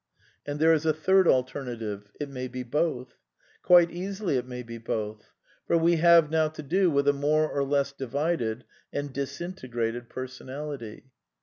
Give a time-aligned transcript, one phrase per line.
[0.47, 3.17] And there is a third alternative— jt may be both.
[3.39, 5.29] / Quite easily it may be both;
[5.67, 10.09] for we have now to do with a I more or less divided and disintegrated
[10.09, 11.11] personality.